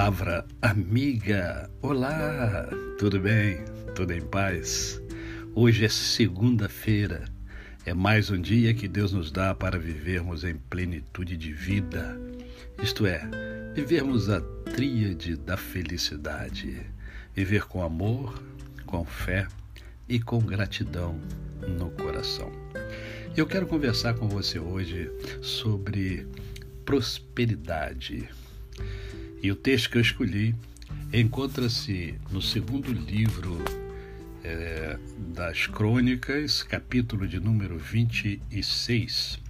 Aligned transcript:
Palavra 0.00 0.46
amiga. 0.62 1.70
Olá, 1.82 2.66
tudo 2.98 3.20
bem? 3.20 3.62
Tudo 3.94 4.14
em 4.14 4.22
paz? 4.22 4.98
Hoje 5.54 5.84
é 5.84 5.90
segunda-feira. 5.90 7.26
É 7.84 7.92
mais 7.92 8.30
um 8.30 8.40
dia 8.40 8.72
que 8.72 8.88
Deus 8.88 9.12
nos 9.12 9.30
dá 9.30 9.54
para 9.54 9.78
vivermos 9.78 10.42
em 10.42 10.56
plenitude 10.56 11.36
de 11.36 11.52
vida. 11.52 12.18
Isto 12.82 13.04
é, 13.04 13.20
vivermos 13.74 14.30
a 14.30 14.40
tríade 14.74 15.36
da 15.36 15.58
felicidade. 15.58 16.80
Viver 17.34 17.66
com 17.66 17.82
amor, 17.82 18.42
com 18.86 19.04
fé 19.04 19.46
e 20.08 20.18
com 20.18 20.40
gratidão 20.40 21.20
no 21.78 21.90
coração. 21.90 22.50
Eu 23.36 23.46
quero 23.46 23.66
conversar 23.66 24.14
com 24.14 24.26
você 24.30 24.58
hoje 24.58 25.12
sobre 25.42 26.26
prosperidade. 26.86 28.30
E 29.42 29.50
o 29.50 29.56
texto 29.56 29.88
que 29.88 29.96
eu 29.96 30.02
escolhi 30.02 30.54
encontra-se 31.10 32.14
no 32.30 32.42
segundo 32.42 32.92
livro 32.92 33.58
é, 34.44 34.98
das 35.34 35.66
Crônicas, 35.66 36.62
capítulo 36.62 37.26
de 37.26 37.40
número 37.40 37.78
26, 37.78 39.40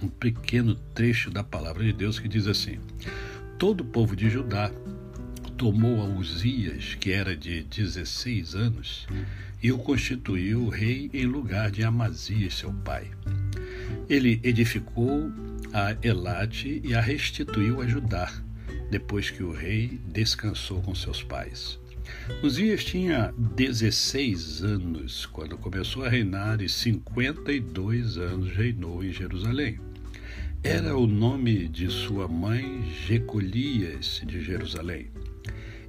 um 0.00 0.06
pequeno 0.06 0.76
trecho 0.94 1.28
da 1.28 1.42
palavra 1.42 1.82
de 1.82 1.92
Deus 1.92 2.20
que 2.20 2.28
diz 2.28 2.46
assim: 2.46 2.78
Todo 3.58 3.80
o 3.80 3.84
povo 3.84 4.14
de 4.14 4.30
Judá 4.30 4.70
tomou 5.56 6.02
a 6.02 6.04
Uzias, 6.04 6.94
que 6.94 7.10
era 7.10 7.36
de 7.36 7.64
16 7.64 8.54
anos, 8.54 9.08
e 9.60 9.72
o 9.72 9.78
constituiu 9.78 10.68
rei 10.68 11.10
em 11.12 11.26
lugar 11.26 11.72
de 11.72 11.82
Amazias, 11.82 12.54
seu 12.54 12.72
pai. 12.72 13.10
Ele 14.08 14.38
edificou 14.44 15.32
a 15.72 15.96
Elate 16.00 16.80
e 16.84 16.94
a 16.94 17.00
restituiu 17.00 17.80
a 17.80 17.88
Judá 17.88 18.45
depois 18.90 19.30
que 19.30 19.42
o 19.42 19.52
rei 19.52 20.00
descansou 20.06 20.80
com 20.82 20.94
seus 20.94 21.22
pais. 21.22 21.78
Uzias 22.42 22.84
tinha 22.84 23.34
16 23.36 24.62
anos 24.62 25.26
quando 25.26 25.58
começou 25.58 26.04
a 26.04 26.08
reinar 26.08 26.60
e 26.62 26.68
52 26.68 28.16
anos 28.16 28.50
reinou 28.50 29.04
em 29.04 29.12
Jerusalém. 29.12 29.80
Era 30.62 30.96
o 30.96 31.06
nome 31.06 31.68
de 31.68 31.90
sua 31.90 32.28
mãe 32.28 32.84
Jecolias 33.06 34.22
de 34.24 34.40
Jerusalém. 34.40 35.08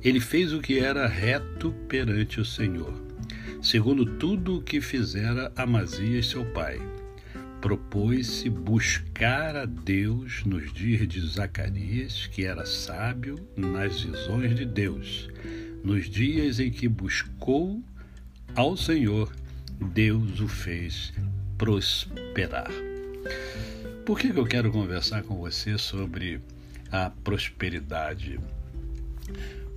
Ele 0.04 0.20
fez 0.20 0.54
o 0.54 0.62
que 0.62 0.80
era 0.80 1.08
reto 1.08 1.72
perante 1.88 2.40
o 2.40 2.46
Senhor, 2.46 2.94
segundo 3.62 4.06
tudo 4.06 4.58
o 4.58 4.62
que 4.62 4.80
fizera 4.80 5.52
Amazias 5.56 6.28
seu 6.28 6.46
pai 6.46 6.80
propôs-se 7.62 8.50
buscar 8.50 9.56
a 9.56 9.66
Deus 9.66 10.44
nos 10.46 10.72
dias 10.74 11.08
de 11.08 11.20
Zacarias, 11.28 12.28
que 12.28 12.46
era 12.46 12.66
sábio 12.66 13.36
nas 13.56 14.02
visões 14.02 14.56
de 14.56 14.66
Deus. 14.66 15.30
Nos 15.84 16.10
dias 16.10 16.60
em 16.60 16.70
que 16.70 16.88
buscou 16.88 17.84
ao 18.56 18.78
Senhor, 18.78 19.32
Deus 19.94 20.40
o 20.40 20.48
fez 20.48 21.14
prosperar. 21.58 22.72
Por 24.06 24.20
que 24.20 24.30
eu 24.30 24.46
quero 24.46 24.72
conversar 24.72 25.24
com 25.24 25.38
você 25.38 25.78
sobre 25.78 26.40
a 26.92 27.10
prosperidade? 27.10 28.40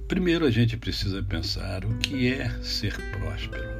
Primeiro, 0.06 0.45
a 0.45 0.51
gente 0.51 0.77
precisa 0.77 1.23
pensar 1.23 1.84
o 1.84 1.98
que 1.98 2.33
é 2.33 2.48
ser 2.62 2.97
próspero. 3.12 3.80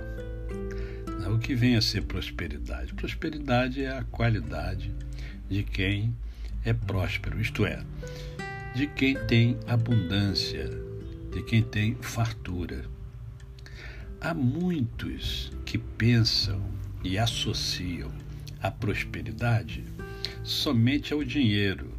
O 1.31 1.39
que 1.39 1.55
vem 1.55 1.77
a 1.77 1.81
ser 1.81 2.03
prosperidade? 2.03 2.93
Prosperidade 2.93 3.85
é 3.85 3.97
a 3.97 4.03
qualidade 4.03 4.93
de 5.49 5.63
quem 5.63 6.13
é 6.65 6.73
próspero, 6.73 7.41
isto 7.41 7.65
é, 7.65 7.85
de 8.75 8.89
quem 8.89 9.15
tem 9.27 9.57
abundância, 9.69 10.69
de 11.31 11.41
quem 11.45 11.63
tem 11.63 11.95
fartura. 11.95 12.85
Há 14.21 14.35
muitos 14.35 15.53
que 15.65 15.79
pensam 15.79 16.61
e 17.05 17.17
associam 17.17 18.13
a 18.61 18.69
prosperidade 18.69 19.85
somente 20.43 21.13
ao 21.13 21.23
dinheiro, 21.23 21.97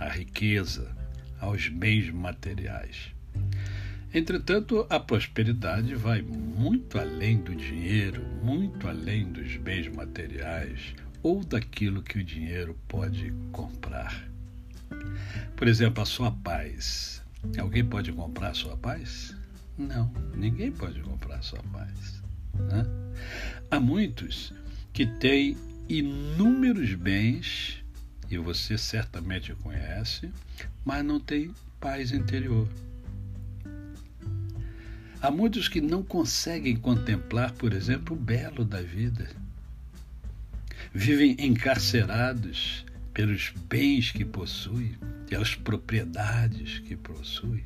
à 0.00 0.08
riqueza, 0.08 0.90
aos 1.38 1.68
bens 1.68 2.10
materiais. 2.10 3.13
Entretanto, 4.14 4.86
a 4.88 5.00
prosperidade 5.00 5.96
vai 5.96 6.22
muito 6.22 7.00
além 7.00 7.38
do 7.38 7.52
dinheiro, 7.52 8.24
muito 8.44 8.86
além 8.86 9.32
dos 9.32 9.56
bens 9.56 9.88
materiais 9.88 10.94
ou 11.20 11.42
daquilo 11.42 12.00
que 12.00 12.18
o 12.18 12.24
dinheiro 12.24 12.78
pode 12.86 13.34
comprar. 13.50 14.24
Por 15.56 15.66
exemplo, 15.66 16.00
a 16.00 16.06
sua 16.06 16.30
paz. 16.30 17.24
Alguém 17.58 17.84
pode 17.84 18.12
comprar 18.12 18.50
a 18.50 18.54
sua 18.54 18.76
paz? 18.76 19.36
Não, 19.76 20.12
ninguém 20.32 20.70
pode 20.70 21.00
comprar 21.00 21.38
a 21.38 21.42
sua 21.42 21.62
paz. 21.72 22.22
Né? 22.54 22.86
Há 23.68 23.80
muitos 23.80 24.52
que 24.92 25.06
têm 25.06 25.56
inúmeros 25.88 26.94
bens, 26.94 27.84
e 28.30 28.38
você 28.38 28.78
certamente 28.78 29.52
conhece, 29.56 30.30
mas 30.84 31.04
não 31.04 31.18
têm 31.18 31.52
paz 31.80 32.12
interior. 32.12 32.68
Há 35.24 35.30
muitos 35.30 35.68
que 35.68 35.80
não 35.80 36.02
conseguem 36.02 36.76
contemplar, 36.76 37.50
por 37.52 37.72
exemplo, 37.72 38.14
o 38.14 38.20
belo 38.20 38.62
da 38.62 38.82
vida. 38.82 39.26
Vivem 40.92 41.34
encarcerados 41.38 42.84
pelos 43.14 43.48
bens 43.66 44.12
que 44.12 44.22
possuem, 44.22 44.94
pelas 45.26 45.54
propriedades 45.54 46.80
que 46.80 46.94
possuem. 46.94 47.64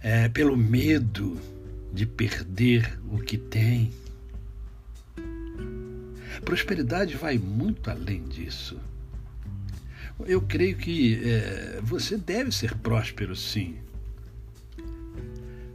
É, 0.00 0.30
pelo 0.30 0.56
medo 0.56 1.38
de 1.92 2.06
perder 2.06 2.98
o 3.10 3.18
que 3.18 3.36
tem. 3.36 3.92
Prosperidade 6.42 7.18
vai 7.18 7.36
muito 7.36 7.90
além 7.90 8.24
disso. 8.28 8.80
Eu 10.24 10.40
creio 10.40 10.78
que 10.78 11.22
é, 11.22 11.80
você 11.82 12.16
deve 12.16 12.50
ser 12.50 12.74
próspero, 12.78 13.36
sim, 13.36 13.76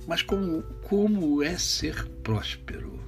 mas 0.09 0.23
como, 0.23 0.63
como 0.81 1.43
é 1.43 1.55
ser 1.55 2.03
próspero? 2.23 2.99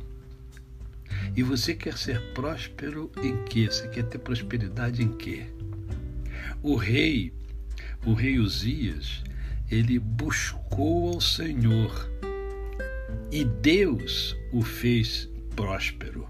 E 1.35 1.41
você 1.41 1.73
quer 1.73 1.97
ser 1.97 2.22
próspero 2.34 3.12
em 3.23 3.44
quê? 3.45 3.66
Você 3.66 3.88
quer 3.88 4.03
ter 4.03 4.19
prosperidade 4.19 5.01
em 5.01 5.11
quê? 5.17 5.47
O 6.61 6.75
rei, 6.75 7.34
o 8.06 8.13
rei 8.13 8.38
Uzias, 8.38 9.23
ele 9.72 9.97
buscou 9.97 11.16
ao 11.16 11.19
Senhor 11.19 12.07
e 13.31 13.45
Deus 13.45 14.38
o 14.53 14.61
fez 14.61 15.28
próspero. 15.56 16.29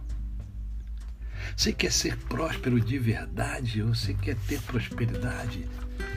Você 1.56 1.74
quer 1.74 1.92
ser 1.92 2.18
próspero 2.18 2.80
de 2.80 2.98
verdade 2.98 3.82
você 3.82 4.14
quer 4.14 4.36
ter 4.48 4.62
prosperidade? 4.62 5.68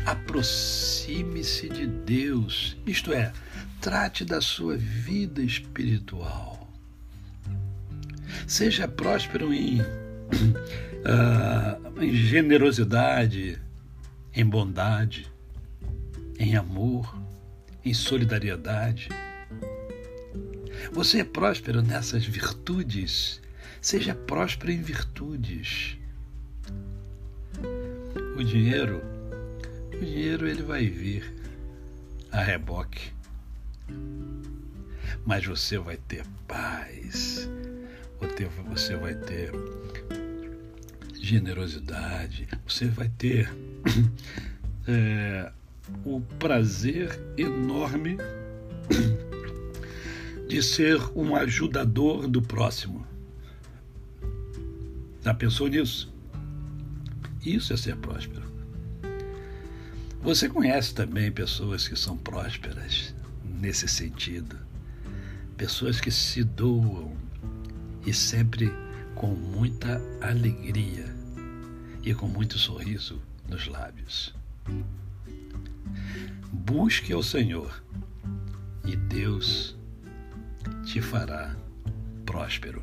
Aproxime-se 0.06 1.68
de 1.68 1.86
Deus, 1.86 2.76
isto 2.86 3.12
é, 3.12 3.32
trate 3.80 4.24
da 4.24 4.40
sua 4.40 4.76
vida 4.76 5.42
espiritual. 5.42 6.68
Seja 8.46 8.86
próspero 8.86 9.52
em, 9.52 9.80
uh, 9.80 9.86
em 12.02 12.12
generosidade, 12.12 13.58
em 14.34 14.44
bondade, 14.44 15.30
em 16.38 16.56
amor, 16.56 17.16
em 17.84 17.94
solidariedade. 17.94 19.08
Você 20.92 21.20
é 21.20 21.24
próspero 21.24 21.82
nessas 21.82 22.24
virtudes. 22.24 23.40
Seja 23.84 24.14
próspero 24.14 24.72
em 24.72 24.80
virtudes. 24.80 25.98
O 28.36 28.42
dinheiro, 28.42 29.02
o 29.92 30.04
dinheiro 30.04 30.48
ele 30.48 30.62
vai 30.62 30.86
vir 30.86 31.34
a 32.32 32.42
reboque 32.42 33.12
mas 35.24 35.44
você 35.46 35.78
vai 35.78 35.96
ter 35.96 36.24
paz, 36.46 37.48
você 38.68 38.96
vai 38.96 39.14
ter 39.14 39.52
generosidade, 41.14 42.48
você 42.66 42.86
vai 42.86 43.08
ter 43.08 43.50
é, 44.86 45.50
o 46.04 46.20
prazer 46.38 47.18
enorme 47.36 48.18
de 50.46 50.62
ser 50.62 50.98
um 51.16 51.34
ajudador 51.36 52.28
do 52.28 52.42
próximo. 52.42 53.13
Já 55.24 55.32
pensou 55.32 55.68
nisso? 55.68 56.12
Isso 57.42 57.72
é 57.72 57.76
ser 57.78 57.96
próspero. 57.96 58.44
Você 60.20 60.50
conhece 60.50 60.94
também 60.94 61.32
pessoas 61.32 61.88
que 61.88 61.96
são 61.96 62.18
prósperas 62.18 63.14
nesse 63.42 63.88
sentido. 63.88 64.58
Pessoas 65.56 65.98
que 65.98 66.10
se 66.10 66.44
doam 66.44 67.16
e 68.04 68.12
sempre 68.12 68.70
com 69.14 69.28
muita 69.28 69.98
alegria 70.20 71.06
e 72.02 72.12
com 72.12 72.28
muito 72.28 72.58
sorriso 72.58 73.22
nos 73.48 73.66
lábios. 73.66 74.34
busque 76.52 77.14
ao 77.14 77.22
Senhor 77.22 77.82
e 78.84 78.94
Deus 78.94 79.74
te 80.84 81.00
fará 81.00 81.56
próspero. 82.26 82.82